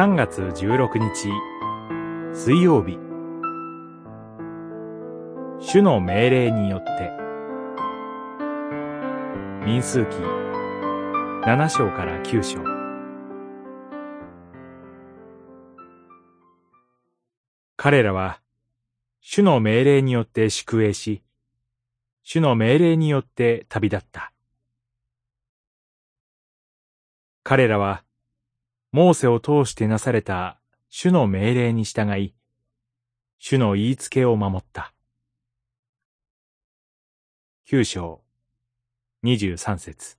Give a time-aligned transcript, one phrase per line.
[0.00, 1.28] 3月16日
[2.32, 2.98] 水曜日。
[5.58, 7.12] 主の命令によって
[9.62, 10.16] 民数記
[11.44, 12.60] 7章から9章。
[17.76, 18.40] 彼らは
[19.20, 21.22] 主の命令によって宿営し
[22.22, 24.32] 主の命令によって旅立った。
[27.42, 28.02] 彼らは
[28.92, 30.58] モーセを通してなされた
[30.88, 32.34] 主の命令に従い、
[33.38, 34.92] 主の言いつけを守った。
[37.64, 38.20] 九章、
[39.22, 40.18] 二十三節。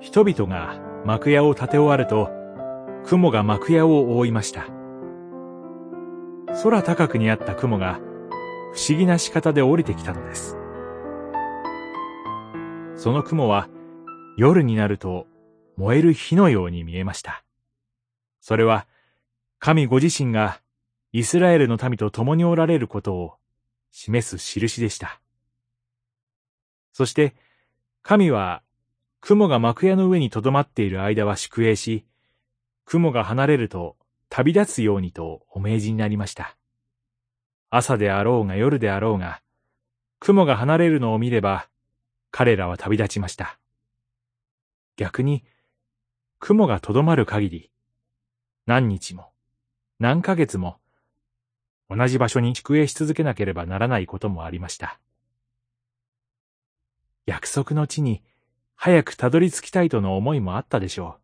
[0.00, 2.30] 人々が幕屋を建て終わると、
[3.04, 4.68] 雲が幕屋を覆いました。
[6.62, 8.00] 空高くにあった雲が
[8.72, 10.56] 不思議な仕方で降りてきたのです。
[12.96, 13.68] その雲は
[14.36, 15.26] 夜になると
[15.76, 17.44] 燃える火のように見えました。
[18.40, 18.86] それは
[19.58, 20.60] 神ご自身が
[21.12, 23.34] イスラエルの民と共におられることを
[23.92, 25.20] 示す印でした。
[26.92, 27.34] そして
[28.02, 28.62] 神は
[29.20, 32.04] 雲が幕屋の上に留まっている間は宿営し、
[32.84, 33.96] 雲が離れると
[34.28, 36.56] 旅立つようにとお命じになりました。
[37.70, 39.40] 朝であろうが夜であろうが、
[40.18, 41.68] 雲が離れるのを見れば、
[42.30, 43.58] 彼らは旅立ちました。
[44.96, 45.44] 逆に、
[46.38, 47.70] 雲がとどまる限り、
[48.66, 49.32] 何日も、
[49.98, 50.78] 何ヶ月も、
[51.90, 55.00] 同じ場所に宿営し続けなければならないこともありました。
[57.26, 58.22] 約束の地に
[58.76, 61.18] 早くたどり着きたいとの思いもあったでしょ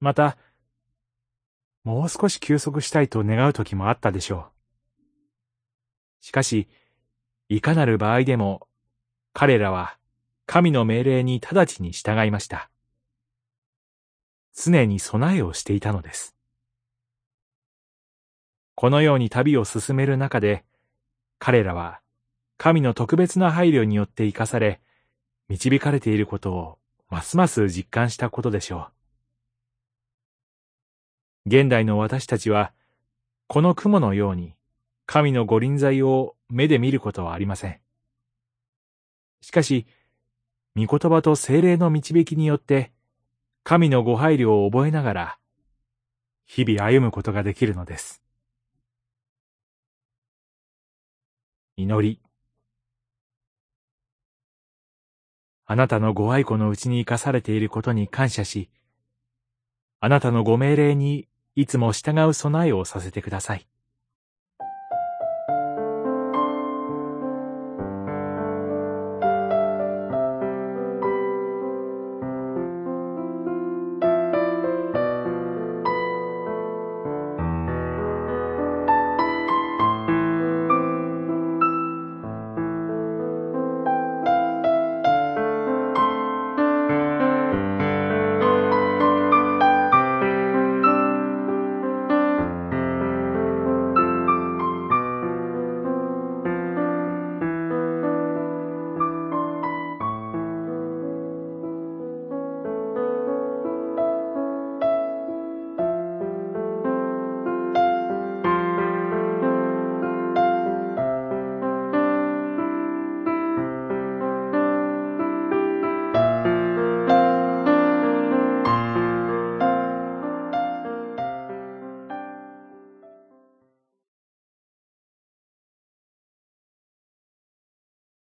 [0.00, 0.04] う。
[0.04, 0.38] また、
[1.84, 4.50] もう少し休息したいと願う時もあったでしょ
[6.22, 6.24] う。
[6.24, 6.68] しかし、
[7.48, 8.68] いかなる場合でも、
[9.32, 9.97] 彼らは
[10.50, 12.70] 神の命令に直ちに従いました。
[14.54, 16.34] 常に備えをしていたのです。
[18.74, 20.64] このように旅を進める中で、
[21.38, 22.00] 彼らは
[22.56, 24.80] 神の特別な配慮によって生かされ、
[25.50, 26.78] 導かれていることを
[27.10, 28.88] ますます実感したことでしょ
[31.44, 31.50] う。
[31.50, 32.72] 現代の私たちは、
[33.48, 34.54] この雲のように
[35.04, 37.78] 神の御臨在を目で見ることはありません。
[39.42, 39.86] しかし、
[40.78, 42.92] 御言葉と精霊の導きによって、
[43.64, 45.38] 神のご配慮を覚えながら、
[46.46, 48.22] 日々歩むことができるのです。
[51.76, 52.20] 祈り。
[55.66, 58.70] あなたのご愛顧のうちに生かされていることに感謝し、
[59.98, 63.66] あなたのご命令にいつも従う備えをさせてください。